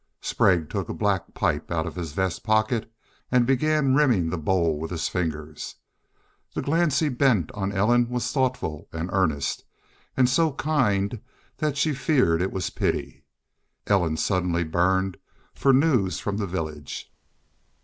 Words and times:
Sprague 0.19 0.67
took 0.67 0.89
a 0.89 0.95
black 0.95 1.35
pipe 1.35 1.69
out 1.69 1.85
of 1.85 1.93
his 1.93 2.13
vest 2.13 2.43
pocket 2.43 2.91
and 3.31 3.45
began 3.45 3.93
rimming 3.93 4.31
the 4.31 4.37
bowl 4.39 4.79
with 4.79 4.89
his 4.89 5.07
fingers. 5.07 5.75
The 6.55 6.63
glance 6.63 6.97
he 7.01 7.07
bent 7.07 7.51
on 7.51 7.71
Ellen 7.71 8.09
was 8.09 8.31
thoughtful 8.31 8.87
and 8.91 9.11
earnest, 9.13 9.63
and 10.17 10.27
so 10.27 10.53
kind 10.53 11.21
that 11.57 11.77
she 11.77 11.93
feared 11.93 12.41
it 12.41 12.51
was 12.51 12.71
pity. 12.71 13.25
Ellen 13.85 14.17
suddenly 14.17 14.63
burned 14.63 15.17
for 15.53 15.71
news 15.71 16.19
from 16.19 16.37
the 16.37 16.47
village. 16.47 17.13